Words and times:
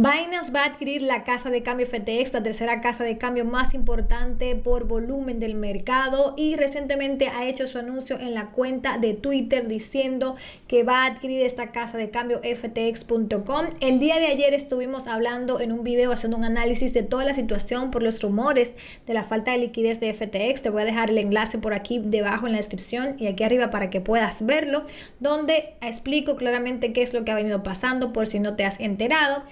Binance 0.00 0.50
va 0.50 0.62
a 0.62 0.64
adquirir 0.64 1.02
la 1.02 1.24
casa 1.24 1.50
de 1.50 1.62
cambio 1.62 1.86
FTX, 1.86 2.32
la 2.32 2.42
tercera 2.42 2.80
casa 2.80 3.04
de 3.04 3.18
cambio 3.18 3.44
más 3.44 3.74
importante 3.74 4.56
por 4.56 4.84
volumen 4.86 5.38
del 5.40 5.54
mercado 5.54 6.32
y 6.38 6.56
recientemente 6.56 7.28
ha 7.28 7.44
hecho 7.44 7.66
su 7.66 7.76
anuncio 7.76 8.18
en 8.18 8.32
la 8.32 8.46
cuenta 8.46 8.96
de 8.96 9.12
Twitter 9.12 9.68
diciendo 9.68 10.36
que 10.66 10.84
va 10.84 11.02
a 11.02 11.06
adquirir 11.08 11.44
esta 11.44 11.70
casa 11.70 11.98
de 11.98 12.08
cambio 12.08 12.40
ftx.com. 12.40 13.66
El 13.82 13.98
día 13.98 14.18
de 14.18 14.28
ayer 14.28 14.54
estuvimos 14.54 15.06
hablando 15.06 15.60
en 15.60 15.70
un 15.70 15.84
video 15.84 16.12
haciendo 16.12 16.38
un 16.38 16.44
análisis 16.44 16.94
de 16.94 17.02
toda 17.02 17.26
la 17.26 17.34
situación 17.34 17.90
por 17.90 18.02
los 18.02 18.22
rumores 18.22 18.76
de 19.04 19.12
la 19.12 19.22
falta 19.22 19.52
de 19.52 19.58
liquidez 19.58 20.00
de 20.00 20.14
FTX. 20.14 20.62
Te 20.62 20.70
voy 20.70 20.80
a 20.80 20.86
dejar 20.86 21.10
el 21.10 21.18
enlace 21.18 21.58
por 21.58 21.74
aquí 21.74 22.00
debajo 22.02 22.46
en 22.46 22.52
la 22.52 22.58
descripción 22.58 23.16
y 23.18 23.26
aquí 23.26 23.44
arriba 23.44 23.68
para 23.68 23.90
que 23.90 24.00
puedas 24.00 24.46
verlo, 24.46 24.82
donde 25.18 25.74
explico 25.82 26.36
claramente 26.36 26.94
qué 26.94 27.02
es 27.02 27.12
lo 27.12 27.22
que 27.22 27.32
ha 27.32 27.34
venido 27.34 27.62
pasando 27.62 28.14
por 28.14 28.26
si 28.26 28.40
no 28.40 28.56
te 28.56 28.64
has 28.64 28.80
enterado. 28.80 29.42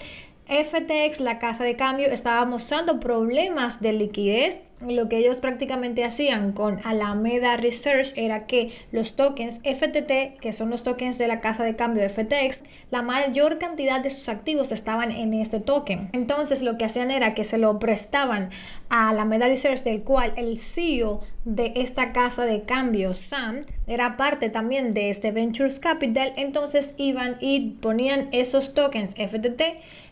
FTX, 0.49 1.21
la 1.21 1.39
casa 1.39 1.63
de 1.63 1.77
cambio, 1.77 2.07
estaba 2.07 2.45
mostrando 2.47 3.01
problemas 3.01 3.81
de 3.81 3.93
liquidez. 3.93 4.63
Lo 4.81 5.09
que 5.09 5.19
ellos 5.19 5.41
prácticamente 5.41 6.05
hacían 6.05 6.53
con 6.53 6.79
Alameda 6.85 7.57
Research 7.57 8.13
era 8.17 8.47
que 8.47 8.71
los 8.93 9.17
tokens 9.17 9.61
FTT, 9.65 10.39
que 10.41 10.53
son 10.53 10.71
los 10.71 10.85
tokens 10.85 11.19
de 11.19 11.27
la 11.27 11.41
casa 11.41 11.65
de 11.65 11.75
cambio 11.75 12.09
FTX, 12.09 12.63
la 12.91 13.03
mayor 13.03 13.59
cantidad 13.59 14.01
de 14.01 14.09
sus 14.09 14.29
activos 14.29 14.71
estaban 14.71 15.11
en 15.11 15.35
este 15.35 15.59
token. 15.59 16.11
Entonces 16.13 16.63
lo 16.63 16.79
que 16.79 16.85
hacían 16.85 17.11
era 17.11 17.35
que 17.35 17.43
se 17.43 17.59
lo 17.59 17.81
prestaban 17.81 18.51
a 18.89 19.09
Alameda 19.09 19.49
Research, 19.49 19.83
del 19.83 20.03
cual 20.05 20.33
el 20.37 20.57
CEO 20.57 21.23
de 21.45 21.73
esta 21.75 22.13
casa 22.13 22.45
de 22.45 22.63
cambio, 22.63 23.15
Sam, 23.15 23.65
era 23.89 24.17
parte 24.17 24.49
también 24.49 24.95
de 24.95 25.11
este 25.11 25.33
Ventures 25.33 25.81
Capital. 25.81 26.33
Entonces 26.37 26.95
iban 26.99 27.37
y 27.41 27.71
ponían 27.81 28.29
esos 28.31 28.75
tokens 28.75 29.15
FTT 29.17 29.63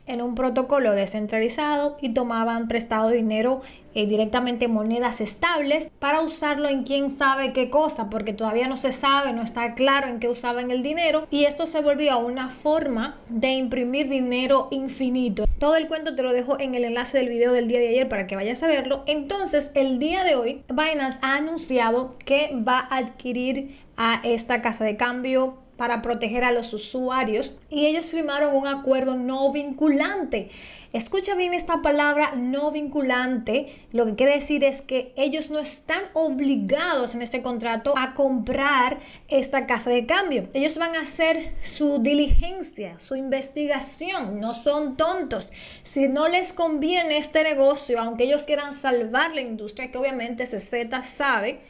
en 0.06 0.22
un 0.22 0.34
protocolo 0.34 0.92
descentralizado 0.92 1.96
y 2.00 2.10
tomaban 2.10 2.68
prestado 2.68 3.10
dinero 3.10 3.60
eh, 3.94 4.06
directamente 4.06 4.68
monedas 4.68 5.20
estables 5.20 5.90
para 5.98 6.20
usarlo 6.20 6.68
en 6.68 6.82
quién 6.82 7.10
sabe 7.10 7.52
qué 7.52 7.70
cosa, 7.70 8.10
porque 8.10 8.32
todavía 8.32 8.68
no 8.68 8.76
se 8.76 8.92
sabe, 8.92 9.32
no 9.32 9.42
está 9.42 9.74
claro 9.74 10.08
en 10.08 10.20
qué 10.20 10.28
usaban 10.28 10.70
el 10.70 10.82
dinero 10.82 11.26
y 11.30 11.44
esto 11.44 11.66
se 11.66 11.80
volvió 11.80 12.18
una 12.18 12.50
forma 12.50 13.18
de 13.30 13.52
imprimir 13.52 14.08
dinero 14.08 14.68
infinito. 14.70 15.44
Todo 15.58 15.76
el 15.76 15.88
cuento 15.88 16.14
te 16.14 16.22
lo 16.22 16.32
dejo 16.32 16.60
en 16.60 16.74
el 16.74 16.84
enlace 16.84 17.18
del 17.18 17.28
video 17.28 17.52
del 17.52 17.68
día 17.68 17.78
de 17.78 17.88
ayer 17.88 18.08
para 18.08 18.26
que 18.26 18.36
vayas 18.36 18.62
a 18.62 18.66
verlo. 18.66 19.02
Entonces, 19.06 19.70
el 19.74 19.98
día 19.98 20.24
de 20.24 20.36
hoy, 20.36 20.62
Binance 20.68 21.18
ha 21.22 21.36
anunciado 21.36 22.16
que 22.24 22.52
va 22.56 22.86
a 22.90 22.98
adquirir 22.98 23.76
a 23.96 24.20
esta 24.24 24.60
casa 24.60 24.84
de 24.84 24.96
cambio 24.96 25.65
para 25.76 26.02
proteger 26.02 26.44
a 26.44 26.52
los 26.52 26.72
usuarios 26.72 27.54
y 27.70 27.86
ellos 27.86 28.10
firmaron 28.10 28.54
un 28.54 28.66
acuerdo 28.66 29.16
no 29.16 29.50
vinculante. 29.52 30.48
Escucha 30.92 31.34
bien 31.34 31.52
esta 31.52 31.82
palabra 31.82 32.32
no 32.36 32.70
vinculante. 32.70 33.66
Lo 33.92 34.06
que 34.06 34.14
quiere 34.14 34.36
decir 34.36 34.64
es 34.64 34.80
que 34.80 35.12
ellos 35.16 35.50
no 35.50 35.58
están 35.58 36.02
obligados 36.14 37.14
en 37.14 37.20
este 37.20 37.42
contrato 37.42 37.92
a 37.98 38.14
comprar 38.14 38.98
esta 39.28 39.66
casa 39.66 39.90
de 39.90 40.06
cambio. 40.06 40.48
Ellos 40.54 40.78
van 40.78 40.96
a 40.96 41.00
hacer 41.00 41.52
su 41.60 41.98
diligencia, 41.98 42.98
su 42.98 43.14
investigación. 43.14 44.40
No 44.40 44.54
son 44.54 44.96
tontos. 44.96 45.52
Si 45.82 46.08
no 46.08 46.28
les 46.28 46.54
conviene 46.54 47.18
este 47.18 47.42
negocio, 47.42 48.00
aunque 48.00 48.24
ellos 48.24 48.44
quieran 48.44 48.72
salvar 48.72 49.34
la 49.34 49.42
industria, 49.42 49.90
que 49.90 49.98
obviamente 49.98 50.44
CZ 50.44 50.86
sabe, 51.02 51.60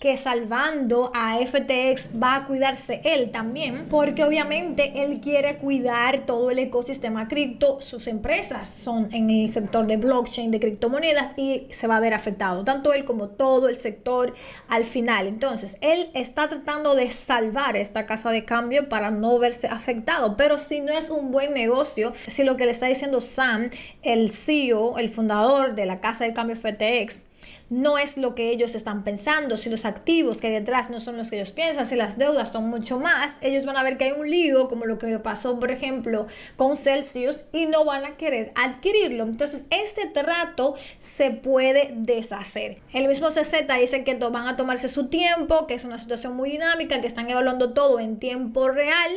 que 0.00 0.16
salvando 0.16 1.12
a 1.14 1.36
FTX 1.36 2.20
va 2.20 2.34
a 2.36 2.46
cuidarse 2.46 3.02
él 3.04 3.30
también, 3.30 3.86
porque 3.90 4.24
obviamente 4.24 5.04
él 5.04 5.20
quiere 5.20 5.58
cuidar 5.58 6.20
todo 6.24 6.50
el 6.50 6.58
ecosistema 6.58 7.28
cripto, 7.28 7.82
sus 7.82 8.06
empresas 8.06 8.66
son 8.66 9.10
en 9.12 9.28
el 9.28 9.50
sector 9.50 9.86
de 9.86 9.98
blockchain, 9.98 10.50
de 10.50 10.58
criptomonedas 10.58 11.36
y 11.36 11.66
se 11.68 11.86
va 11.86 11.98
a 11.98 12.00
ver 12.00 12.14
afectado, 12.14 12.64
tanto 12.64 12.94
él 12.94 13.04
como 13.04 13.28
todo 13.28 13.68
el 13.68 13.76
sector 13.76 14.32
al 14.68 14.86
final. 14.86 15.26
Entonces, 15.26 15.76
él 15.82 16.10
está 16.14 16.48
tratando 16.48 16.94
de 16.94 17.10
salvar 17.10 17.76
esta 17.76 18.06
casa 18.06 18.30
de 18.30 18.46
cambio 18.46 18.88
para 18.88 19.10
no 19.10 19.38
verse 19.38 19.66
afectado, 19.66 20.34
pero 20.34 20.56
si 20.56 20.80
no 20.80 20.94
es 20.94 21.10
un 21.10 21.30
buen 21.30 21.52
negocio, 21.52 22.14
si 22.26 22.42
lo 22.42 22.56
que 22.56 22.64
le 22.64 22.70
está 22.70 22.86
diciendo 22.86 23.20
Sam, 23.20 23.68
el 24.02 24.30
CEO, 24.30 24.96
el 24.96 25.10
fundador 25.10 25.74
de 25.74 25.84
la 25.84 26.00
casa 26.00 26.24
de 26.24 26.32
cambio 26.32 26.56
FTX, 26.56 27.24
no 27.70 27.98
es 27.98 28.18
lo 28.18 28.34
que 28.34 28.50
ellos 28.50 28.74
están 28.74 29.02
pensando, 29.02 29.56
si 29.56 29.70
los 29.70 29.84
activos 29.84 30.38
que 30.38 30.48
hay 30.48 30.54
detrás 30.54 30.90
no 30.90 30.98
son 30.98 31.16
los 31.16 31.30
que 31.30 31.36
ellos 31.36 31.52
piensan, 31.52 31.86
si 31.86 31.94
las 31.94 32.18
deudas 32.18 32.50
son 32.50 32.68
mucho 32.68 32.98
más, 32.98 33.36
ellos 33.40 33.64
van 33.64 33.76
a 33.76 33.82
ver 33.84 33.96
que 33.96 34.06
hay 34.06 34.12
un 34.12 34.28
lío, 34.28 34.68
como 34.68 34.86
lo 34.86 34.98
que 34.98 35.18
pasó, 35.20 35.58
por 35.58 35.70
ejemplo, 35.70 36.26
con 36.56 36.76
Celsius, 36.76 37.44
y 37.52 37.66
no 37.66 37.84
van 37.84 38.04
a 38.04 38.16
querer 38.16 38.52
adquirirlo. 38.56 39.24
Entonces, 39.24 39.66
este 39.70 40.06
trato 40.06 40.74
se 40.98 41.30
puede 41.30 41.92
deshacer. 41.94 42.78
El 42.92 43.06
mismo 43.06 43.28
CZ 43.28 43.66
dice 43.80 44.04
que 44.04 44.14
van 44.14 44.48
a 44.48 44.56
tomarse 44.56 44.88
su 44.88 45.06
tiempo, 45.06 45.66
que 45.66 45.74
es 45.74 45.84
una 45.84 45.98
situación 45.98 46.34
muy 46.34 46.50
dinámica, 46.50 47.00
que 47.00 47.06
están 47.06 47.30
evaluando 47.30 47.72
todo 47.72 48.00
en 48.00 48.18
tiempo 48.18 48.68
real 48.68 49.12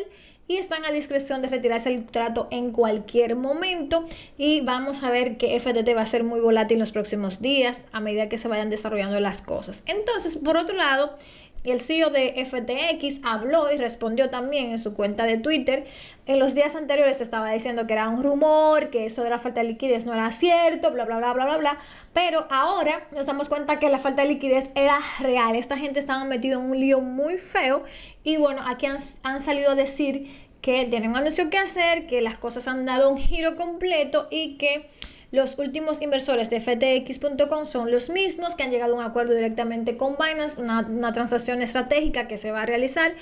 y 0.47 0.57
están 0.57 0.85
a 0.85 0.91
discreción 0.91 1.41
de 1.41 1.47
retirarse 1.47 1.93
el 1.93 2.05
trato 2.05 2.47
en 2.51 2.71
cualquier 2.71 3.35
momento 3.35 4.05
y 4.37 4.61
vamos 4.61 5.03
a 5.03 5.11
ver 5.11 5.37
que 5.37 5.59
FTT 5.59 5.95
va 5.95 6.01
a 6.01 6.05
ser 6.05 6.23
muy 6.23 6.39
volátil 6.39 6.75
en 6.75 6.79
los 6.81 6.91
próximos 6.91 7.41
días 7.41 7.87
a 7.91 7.99
medida 7.99 8.29
que 8.29 8.37
se 8.37 8.47
vayan 8.47 8.69
desarrollando 8.69 9.19
las 9.19 9.41
cosas. 9.41 9.83
Entonces, 9.85 10.37
por 10.37 10.57
otro 10.57 10.75
lado, 10.75 11.15
el 11.63 11.79
CEO 11.79 12.09
de 12.09 12.45
FTX 12.45 13.21
habló 13.23 13.71
y 13.71 13.77
respondió 13.77 14.29
también 14.29 14.71
en 14.71 14.77
su 14.77 14.93
cuenta 14.93 15.25
de 15.25 15.37
Twitter. 15.37 15.85
En 16.25 16.39
los 16.39 16.55
días 16.55 16.75
anteriores 16.75 17.21
estaba 17.21 17.51
diciendo 17.51 17.87
que 17.87 17.93
era 17.93 18.09
un 18.09 18.21
rumor, 18.21 18.89
que 18.89 19.05
eso 19.05 19.23
de 19.23 19.29
la 19.29 19.39
falta 19.39 19.61
de 19.61 19.69
liquidez 19.69 20.05
no 20.05 20.13
era 20.13 20.31
cierto, 20.31 20.91
bla, 20.91 21.05
bla, 21.05 21.17
bla, 21.17 21.33
bla, 21.33 21.45
bla, 21.45 21.57
bla. 21.57 21.77
Pero 22.13 22.47
ahora 22.49 23.07
nos 23.11 23.25
damos 23.25 23.47
cuenta 23.47 23.79
que 23.79 23.89
la 23.89 23.97
falta 23.97 24.23
de 24.23 24.29
liquidez 24.29 24.71
era 24.75 24.99
real. 25.19 25.55
Esta 25.55 25.77
gente 25.77 25.99
estaba 25.99 26.25
metido 26.25 26.59
en 26.59 26.65
un 26.65 26.79
lío 26.79 26.99
muy 26.99 27.37
feo. 27.37 27.83
Y 28.23 28.37
bueno, 28.37 28.61
aquí 28.65 28.85
han, 28.85 28.97
han 29.23 29.39
salido 29.39 29.71
a 29.71 29.75
decir 29.75 30.27
que 30.61 30.85
tienen 30.85 31.11
un 31.11 31.17
anuncio 31.17 31.49
que 31.49 31.57
hacer, 31.57 32.07
que 32.07 32.21
las 32.21 32.37
cosas 32.37 32.67
han 32.67 32.85
dado 32.85 33.09
un 33.09 33.17
giro 33.17 33.55
completo 33.55 34.27
y 34.31 34.55
que 34.57 34.87
los 35.33 35.57
últimos 35.57 35.99
inversores 36.03 36.51
de 36.51 36.59
ftx.com 36.59 37.65
son 37.65 37.89
los 37.89 38.11
mismos 38.11 38.53
que 38.53 38.61
han 38.61 38.69
llegado 38.69 38.93
a 38.93 38.97
un 38.99 39.03
acuerdo 39.03 39.33
directamente 39.33 39.97
con 39.97 40.15
Binance, 40.15 40.61
una, 40.61 41.11
transacción 41.11 41.63
estratégica 41.63 42.27
que 42.27 42.37
se 42.37 42.51
va 42.51 42.61
a 42.61 42.65
realizar 42.67 43.15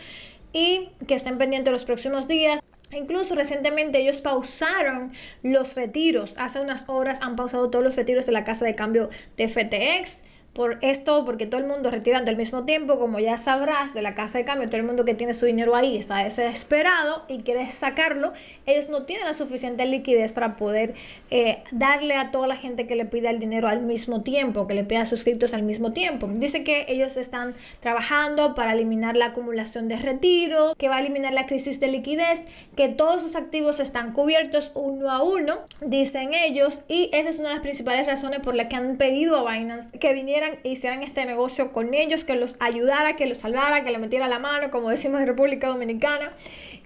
y 0.51 0.89
que 1.07 1.15
estén 1.15 1.37
pendientes 1.37 1.71
los 1.71 1.85
próximos 1.85 2.27
días. 2.27 2.59
Incluso 2.91 3.35
recientemente 3.35 3.99
ellos 3.99 4.19
pausaron 4.19 5.13
los 5.41 5.77
retiros. 5.77 6.35
Hace 6.37 6.59
unas 6.59 6.89
horas 6.89 7.19
han 7.21 7.37
pausado 7.37 7.69
todos 7.69 7.81
los 7.81 7.95
retiros 7.95 8.25
de 8.25 8.33
la 8.33 8.43
casa 8.43 8.65
de 8.65 8.75
cambio 8.75 9.09
de 9.37 9.47
FTX 9.47 10.23
por 10.53 10.79
esto, 10.81 11.23
porque 11.25 11.47
todo 11.47 11.61
el 11.61 11.67
mundo 11.67 11.89
retirando 11.91 12.29
al 12.29 12.37
mismo 12.37 12.65
tiempo, 12.65 12.99
como 12.99 13.19
ya 13.19 13.37
sabrás, 13.37 13.93
de 13.93 14.01
la 14.01 14.15
casa 14.15 14.37
de 14.37 14.45
cambio, 14.45 14.67
todo 14.67 14.77
el 14.77 14.87
mundo 14.87 15.05
que 15.05 15.13
tiene 15.13 15.33
su 15.33 15.45
dinero 15.45 15.75
ahí 15.75 15.97
está 15.97 16.17
desesperado 16.17 17.23
y 17.29 17.39
quiere 17.39 17.65
sacarlo, 17.67 18.33
ellos 18.65 18.89
no 18.89 19.03
tienen 19.03 19.25
la 19.25 19.33
suficiente 19.33 19.85
liquidez 19.85 20.33
para 20.33 20.57
poder 20.57 20.93
eh, 21.29 21.63
darle 21.71 22.15
a 22.15 22.31
toda 22.31 22.47
la 22.47 22.57
gente 22.57 22.85
que 22.85 22.95
le 22.95 23.05
pida 23.05 23.29
el 23.29 23.39
dinero 23.39 23.69
al 23.69 23.81
mismo 23.81 24.23
tiempo, 24.23 24.67
que 24.67 24.73
le 24.73 24.83
pida 24.83 25.05
suscritos 25.05 25.53
al 25.53 25.63
mismo 25.63 25.91
tiempo. 25.91 26.27
Dice 26.27 26.63
que 26.63 26.85
ellos 26.89 27.15
están 27.15 27.53
trabajando 27.79 28.53
para 28.53 28.73
eliminar 28.73 29.15
la 29.15 29.27
acumulación 29.27 29.87
de 29.87 29.95
retiro, 29.95 30.73
que 30.77 30.89
va 30.89 30.97
a 30.97 30.99
eliminar 30.99 31.33
la 31.33 31.45
crisis 31.45 31.79
de 31.79 31.87
liquidez, 31.87 32.43
que 32.75 32.89
todos 32.89 33.21
sus 33.21 33.35
activos 33.37 33.79
están 33.79 34.11
cubiertos 34.11 34.71
uno 34.75 35.09
a 35.09 35.23
uno, 35.23 35.59
dicen 35.81 36.33
ellos, 36.33 36.81
y 36.89 37.09
esa 37.13 37.29
es 37.29 37.39
una 37.39 37.49
de 37.49 37.55
las 37.55 37.63
principales 37.63 38.05
razones 38.05 38.39
por 38.39 38.55
las 38.55 38.67
que 38.67 38.75
han 38.75 38.97
pedido 38.97 39.47
a 39.47 39.51
Binance 39.53 39.97
que 39.97 40.13
viniera 40.13 40.40
hicieran 40.63 41.03
este 41.03 41.25
negocio 41.25 41.71
con 41.71 41.93
ellos, 41.93 42.23
que 42.23 42.35
los 42.35 42.55
ayudara, 42.59 43.15
que 43.15 43.25
los 43.25 43.39
salvara, 43.39 43.83
que 43.83 43.91
le 43.91 43.97
metiera 43.97 44.27
la 44.27 44.39
mano, 44.39 44.71
como 44.71 44.89
decimos 44.89 45.21
en 45.21 45.27
República 45.27 45.67
Dominicana. 45.67 46.31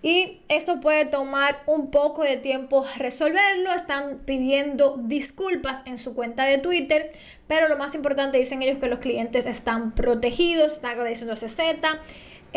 Y 0.01 0.39
esto 0.49 0.79
puede 0.79 1.05
tomar 1.05 1.63
un 1.65 1.89
poco 1.89 2.23
de 2.23 2.37
tiempo 2.37 2.85
resolverlo. 2.97 3.71
Están 3.73 4.19
pidiendo 4.25 4.97
disculpas 5.01 5.81
en 5.85 5.97
su 5.97 6.13
cuenta 6.13 6.45
de 6.45 6.57
Twitter, 6.57 7.11
pero 7.47 7.67
lo 7.67 7.77
más 7.77 7.95
importante 7.95 8.37
dicen 8.37 8.61
ellos 8.61 8.77
que 8.77 8.87
los 8.87 8.99
clientes 8.99 9.45
están 9.45 9.93
protegidos, 9.95 10.73
están 10.73 10.91
agradeciendo 10.91 11.33
a 11.33 11.37
CZ. 11.37 11.59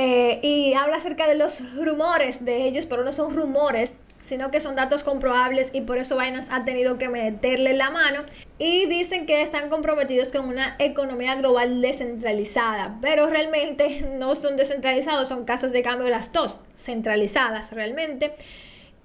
Eh, 0.00 0.38
y 0.44 0.74
habla 0.74 0.94
acerca 0.94 1.26
de 1.26 1.34
los 1.34 1.74
rumores 1.74 2.44
de 2.44 2.68
ellos, 2.68 2.86
pero 2.86 3.02
no 3.02 3.10
son 3.10 3.34
rumores, 3.34 3.98
sino 4.20 4.52
que 4.52 4.60
son 4.60 4.76
datos 4.76 5.02
comprobables 5.02 5.70
y 5.72 5.80
por 5.80 5.98
eso 5.98 6.16
Binance 6.16 6.52
ha 6.52 6.62
tenido 6.62 6.98
que 6.98 7.08
meterle 7.08 7.72
la 7.74 7.90
mano 7.90 8.20
y 8.58 8.86
dicen 8.86 9.26
que 9.26 9.42
están 9.42 9.68
comprometidos 9.68 10.30
con 10.30 10.48
una 10.48 10.76
economía 10.78 11.34
global 11.34 11.82
descentralizada, 11.82 12.96
pero 13.02 13.26
realmente 13.26 14.02
no 14.18 14.36
son 14.36 14.56
descentralizados, 14.56 15.26
son 15.26 15.44
casas 15.44 15.72
de 15.72 15.82
cambio 15.82 16.08
las 16.08 16.32
dos, 16.32 16.60
centralizadas 16.76 17.72
realmente. 17.72 18.32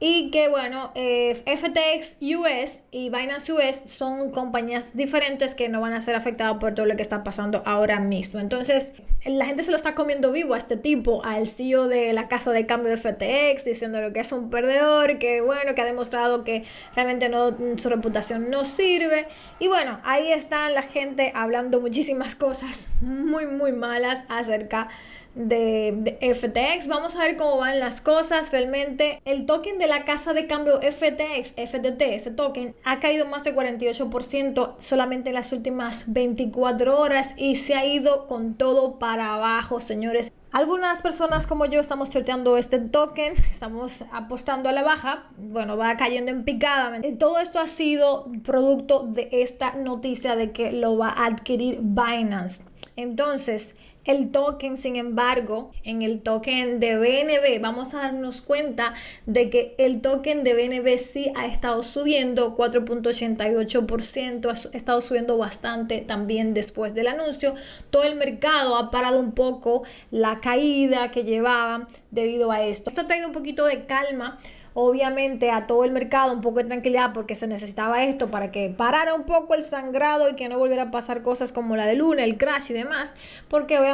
Y 0.06 0.32
que 0.32 0.50
bueno, 0.50 0.92
eh, 0.96 1.34
FTX 1.46 2.18
US 2.36 2.84
y 2.92 3.10
Binance 3.10 3.54
US 3.54 3.84
son 3.86 4.32
compañías 4.32 4.98
diferentes 4.98 5.56
que 5.56 5.70
no 5.70 5.80
van 5.80 5.94
a 5.94 6.02
ser 6.02 6.14
afectadas 6.16 6.58
por 6.58 6.76
todo 6.76 6.86
lo 6.86 6.98
que 6.98 7.02
está 7.02 7.24
pasando 7.24 7.64
ahora 7.66 8.02
mismo. 8.02 8.42
Entonces, 8.42 8.92
la 9.24 9.46
gente 9.46 9.64
se 9.64 9.72
lo 9.72 9.78
está 9.78 9.96
comiendo 9.96 10.34
vivo 10.34 10.56
a 10.56 10.58
este 10.58 10.76
tipo, 10.76 11.24
al 11.24 11.48
CEO 11.48 11.88
de 11.88 12.12
la 12.12 12.28
casa 12.28 12.52
de 12.52 12.66
cambio 12.66 12.90
de 12.90 12.98
FTX, 12.98 13.64
diciendo 13.64 14.00
que 14.12 14.20
es 14.20 14.34
un 14.34 14.50
perdedor, 14.50 15.20
que 15.20 15.40
bueno, 15.40 15.74
que 15.74 15.82
ha 15.82 15.86
demostrado 15.86 16.44
que 16.44 16.66
realmente 16.94 17.30
no, 17.30 17.56
su 17.78 17.88
reputación 17.88 18.50
no 18.50 18.66
sirve. 18.66 19.26
Y 19.60 19.70
bueno, 19.70 20.02
ahí 20.04 20.34
está 20.34 20.70
la 20.70 20.82
gente 20.82 21.32
hablando 21.34 21.80
muchísimas 21.80 22.36
cosas 22.36 22.90
muy, 23.00 23.46
muy 23.46 23.72
malas 23.72 24.26
acerca 24.28 24.90
de, 24.90 25.23
FTX. 25.36 26.88
Vamos 26.88 27.16
a 27.16 27.20
ver 27.20 27.38
cómo 27.38 27.58
van 27.58 27.80
las 27.80 28.02
cosas. 28.02 28.52
Realmente 28.52 29.22
el 29.26 29.46
token 29.46 29.80
de 29.80 29.88
la 29.88 30.06
casa 30.06 30.34
de 30.34 30.48
cambio 30.48 30.80
FTX, 30.82 31.54
FTT, 31.58 32.02
ese 32.02 32.32
token, 32.32 32.76
ha 32.84 33.00
caído 33.00 33.26
más 33.26 33.44
de 33.44 33.56
48% 33.56 34.76
solamente 34.78 35.30
en 35.30 35.36
las 35.36 35.52
últimas 35.52 36.14
24 36.14 37.00
horas 37.00 37.34
y 37.38 37.56
se 37.56 37.76
ha 37.76 37.86
ido 37.86 38.28
con 38.28 38.54
todo 38.54 39.00
para 39.00 39.34
abajo, 39.34 39.80
señores. 39.80 40.32
Algunas 40.52 41.02
personas 41.02 41.48
como 41.48 41.66
yo 41.66 41.82
estamos 41.82 42.10
sorteando 42.10 42.58
este 42.58 42.78
token, 42.78 43.34
estamos 43.52 44.06
apostando 44.12 44.70
a 44.70 44.72
la 44.72 44.84
baja, 44.84 45.26
bueno, 45.38 45.78
va 45.78 45.98
cayendo 45.98 46.30
en 46.30 46.44
picada. 46.44 47.02
Todo 47.18 47.40
esto 47.40 47.60
ha 47.60 47.68
sido 47.68 48.28
producto 48.44 49.02
de 49.02 49.30
esta 49.32 49.74
noticia 49.74 50.36
de 50.36 50.52
que 50.52 50.72
lo 50.72 50.96
va 50.96 51.10
a 51.10 51.26
adquirir 51.26 51.80
Binance. 51.82 52.66
Entonces, 52.96 53.76
el 54.06 54.32
token, 54.32 54.76
sin 54.78 54.96
embargo, 54.96 55.72
en 55.84 56.02
el 56.02 56.22
token 56.22 56.80
de 56.80 56.98
BNB, 56.98 57.62
vamos 57.62 57.94
a 57.94 58.00
darnos 58.00 58.42
cuenta 58.42 58.94
de 59.26 59.50
que 59.50 59.76
el 59.78 60.02
token 60.02 60.44
de 60.44 60.54
BNB 60.54 60.98
sí 60.98 61.32
ha 61.36 61.46
estado 61.46 61.84
subiendo 61.84 62.56
4.88%, 62.56 64.50
ha 64.50 64.78
estado 64.78 65.02
subiendo 65.02 65.38
bastante 65.38 66.02
también 66.02 66.54
después 66.54 66.94
del 66.94 67.08
anuncio. 67.08 67.56
Todo 67.90 68.04
el 68.04 68.16
mercado 68.16 68.76
ha 68.78 68.92
parado 68.92 69.20
un 69.20 69.32
poco 69.32 69.84
la 70.12 70.42
caída 70.42 71.12
que 71.12 71.24
llevaba 71.24 71.88
debido 72.12 72.52
a 72.52 72.62
esto. 72.62 72.90
Esto 72.90 73.02
ha 73.02 73.08
traído 73.08 73.28
un 73.28 73.34
poquito 73.34 73.66
de 73.66 73.86
calma 73.86 74.38
obviamente 74.74 75.52
a 75.52 75.68
todo 75.68 75.84
el 75.84 75.92
mercado 75.92 76.34
un 76.34 76.42
poco 76.42 76.60
de 76.60 76.66
tranquilidad 76.66 77.14
porque 77.14 77.36
se 77.36 77.48
necesitaba 77.48 78.04
esto 78.04 78.32
para 78.32 78.52
que 78.52 78.70
parara 78.70 79.14
un 79.14 79.24
poco 79.24 79.54
el 79.54 79.64
sangrado 79.64 80.30
y 80.30 80.34
que 80.34 80.50
no 80.50 80.58
volviera 80.58 80.84
a 80.84 80.92
pasar 80.92 81.22
cosas 81.22 81.52
como 81.52 81.76
la 81.76 81.86
de 81.86 81.96
Luna, 81.96 82.24
el 82.24 82.38
crash 82.38 82.72
y 82.72 82.74
demás, 82.74 83.14
porque 83.48 83.78
obviamente 83.78 83.93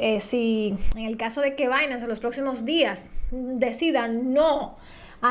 eh, 0.00 0.20
si 0.20 0.74
en 0.96 1.04
el 1.04 1.16
caso 1.16 1.40
de 1.40 1.54
que 1.54 1.68
Binance 1.68 2.04
en 2.04 2.08
los 2.08 2.20
próximos 2.20 2.64
días 2.64 3.06
decidan 3.30 4.32
no 4.32 4.74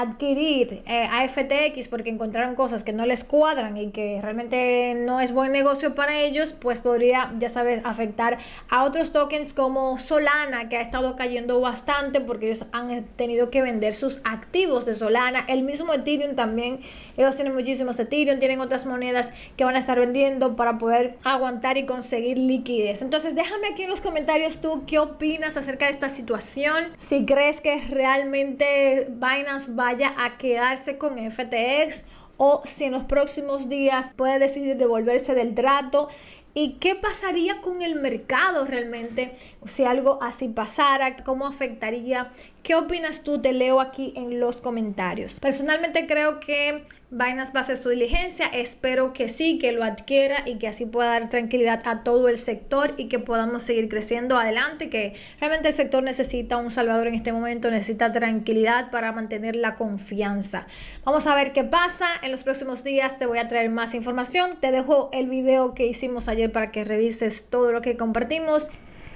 adquirir 0.01 0.81
eh, 0.87 1.07
a 1.11 1.27
FTX 1.27 1.87
porque 1.87 2.09
encontraron 2.09 2.55
cosas 2.55 2.83
que 2.83 2.93
no 2.93 3.05
les 3.05 3.23
cuadran 3.23 3.77
y 3.77 3.91
que 3.91 4.19
realmente 4.23 4.95
no 4.95 5.19
es 5.19 5.31
buen 5.31 5.51
negocio 5.51 5.93
para 5.93 6.19
ellos, 6.19 6.53
pues 6.53 6.81
podría, 6.81 7.31
ya 7.37 7.47
sabes, 7.47 7.85
afectar 7.85 8.39
a 8.69 8.85
otros 8.85 9.11
tokens 9.11 9.53
como 9.53 9.99
Solana, 9.99 10.67
que 10.67 10.77
ha 10.77 10.81
estado 10.81 11.15
cayendo 11.15 11.61
bastante 11.61 12.21
porque 12.21 12.47
ellos 12.47 12.65
han 12.71 13.03
tenido 13.03 13.51
que 13.51 13.61
vender 13.61 13.93
sus 13.93 14.21
activos 14.23 14.85
de 14.85 14.95
Solana. 14.95 15.45
El 15.47 15.61
mismo 15.61 15.93
Ethereum 15.93 16.35
también, 16.35 16.79
ellos 17.15 17.35
tienen 17.35 17.53
muchísimos 17.53 17.99
Ethereum, 17.99 18.39
tienen 18.39 18.61
otras 18.61 18.87
monedas 18.87 19.31
que 19.57 19.63
van 19.63 19.75
a 19.75 19.79
estar 19.79 19.99
vendiendo 19.99 20.55
para 20.55 20.79
poder 20.79 21.19
aguantar 21.23 21.77
y 21.77 21.85
conseguir 21.85 22.39
liquidez. 22.39 23.03
Entonces, 23.03 23.35
déjame 23.35 23.67
aquí 23.67 23.83
en 23.83 23.91
los 23.91 24.01
comentarios 24.01 24.57
tú 24.57 24.85
qué 24.87 24.97
opinas 24.97 25.55
acerca 25.55 25.85
de 25.85 25.91
esta 25.91 26.09
situación. 26.09 26.91
Si 26.97 27.25
crees 27.25 27.61
que 27.61 27.79
realmente 27.89 29.07
Binance 29.11 29.71
va 29.71 29.82
vaya 29.83 30.13
a 30.17 30.37
quedarse 30.37 30.97
con 30.97 31.17
FTX 31.17 32.05
o 32.37 32.61
si 32.63 32.85
en 32.85 32.93
los 32.93 33.03
próximos 33.03 33.67
días 33.67 34.13
puede 34.15 34.39
decidir 34.39 34.77
devolverse 34.77 35.35
del 35.35 35.53
trato 35.53 36.07
¿Y 36.55 36.73
qué 36.73 36.93
pasaría 36.93 37.61
con 37.61 37.81
el 37.81 37.95
mercado 37.95 38.65
realmente 38.65 39.33
si 39.65 39.85
algo 39.85 40.19
así 40.21 40.49
pasara? 40.49 41.15
¿Cómo 41.23 41.47
afectaría? 41.47 42.31
¿Qué 42.61 42.75
opinas 42.75 43.23
tú? 43.23 43.41
Te 43.41 43.53
leo 43.53 43.81
aquí 43.81 44.13
en 44.15 44.39
los 44.39 44.61
comentarios. 44.61 45.39
Personalmente 45.39 46.05
creo 46.05 46.39
que 46.39 46.83
Binance 47.13 47.53
va 47.53 47.59
a 47.59 47.61
hacer 47.61 47.77
su 47.77 47.89
diligencia. 47.89 48.47
Espero 48.47 49.13
que 49.13 49.29
sí, 49.29 49.59
que 49.59 49.71
lo 49.71 49.83
adquiera 49.83 50.37
y 50.47 50.57
que 50.57 50.67
así 50.67 50.87
pueda 50.87 51.11
dar 51.11 51.29
tranquilidad 51.29 51.83
a 51.85 52.03
todo 52.03 52.27
el 52.27 52.39
sector 52.39 52.95
y 52.97 53.07
que 53.07 53.19
podamos 53.19 53.61
seguir 53.61 53.87
creciendo 53.87 54.35
adelante. 54.35 54.89
Que 54.89 55.13
realmente 55.39 55.67
el 55.67 55.75
sector 55.75 56.01
necesita 56.01 56.57
un 56.57 56.71
salvador 56.71 57.07
en 57.07 57.13
este 57.13 57.31
momento, 57.31 57.69
necesita 57.69 58.11
tranquilidad 58.11 58.89
para 58.89 59.11
mantener 59.11 59.55
la 59.55 59.75
confianza. 59.75 60.65
Vamos 61.05 61.27
a 61.27 61.35
ver 61.35 61.53
qué 61.53 61.63
pasa. 61.63 62.07
En 62.23 62.31
los 62.31 62.43
próximos 62.43 62.83
días 62.83 63.19
te 63.19 63.27
voy 63.27 63.37
a 63.37 63.47
traer 63.47 63.69
más 63.69 63.93
información. 63.93 64.49
Te 64.59 64.71
dejo 64.71 65.11
el 65.13 65.29
video 65.29 65.75
que 65.75 65.85
hicimos 65.85 66.27
ayer 66.27 66.51
para 66.51 66.71
que 66.71 66.83
revises 66.83 67.49
todo 67.51 67.71
lo 67.71 67.81
que 67.81 67.95
compartimos. 67.95 68.69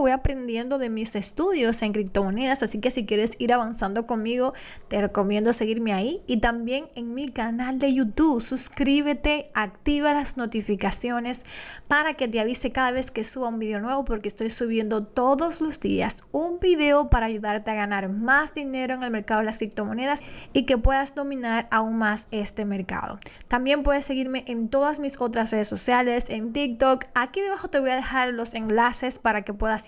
voy 0.00 0.10
aprendiendo 0.10 0.78
de 0.78 0.90
mis 0.90 1.14
estudios 1.14 1.82
en 1.82 1.92
criptomonedas, 1.92 2.62
así 2.62 2.80
que 2.80 2.90
si 2.90 3.06
quieres 3.06 3.32
ir 3.38 3.52
avanzando 3.52 4.06
conmigo, 4.06 4.54
te 4.88 5.00
recomiendo 5.00 5.52
seguirme 5.52 5.92
ahí 5.92 6.22
y 6.26 6.38
también 6.38 6.88
en 6.94 7.14
mi 7.14 7.28
canal 7.28 7.78
de 7.78 7.92
YouTube. 7.92 8.40
Suscríbete, 8.40 9.50
activa 9.54 10.12
las 10.12 10.36
notificaciones 10.36 11.44
para 11.88 12.14
que 12.14 12.28
te 12.28 12.40
avise 12.40 12.72
cada 12.72 12.90
vez 12.90 13.10
que 13.10 13.24
suba 13.24 13.48
un 13.48 13.58
video 13.58 13.80
nuevo 13.80 14.04
porque 14.04 14.28
estoy 14.28 14.50
subiendo 14.50 15.04
todos 15.04 15.60
los 15.60 15.80
días 15.80 16.22
un 16.32 16.58
video 16.60 17.10
para 17.10 17.26
ayudarte 17.26 17.70
a 17.70 17.74
ganar 17.74 18.08
más 18.08 18.54
dinero 18.54 18.94
en 18.94 19.02
el 19.02 19.10
mercado 19.10 19.40
de 19.40 19.46
las 19.46 19.58
criptomonedas 19.58 20.22
y 20.52 20.64
que 20.64 20.78
puedas 20.78 21.14
dominar 21.14 21.68
aún 21.70 21.98
más 21.98 22.28
este 22.30 22.64
mercado. 22.64 23.18
También 23.48 23.82
puedes 23.82 24.04
seguirme 24.04 24.44
en 24.46 24.68
todas 24.68 24.98
mis 24.98 25.20
otras 25.20 25.50
redes 25.50 25.68
sociales, 25.68 26.30
en 26.30 26.52
TikTok. 26.52 27.06
Aquí 27.14 27.40
debajo 27.40 27.68
te 27.68 27.80
voy 27.80 27.90
a 27.90 27.96
dejar 27.96 28.32
los 28.32 28.54
enlaces 28.54 29.18
para 29.18 29.42
que 29.42 29.54
puedas 29.54 29.87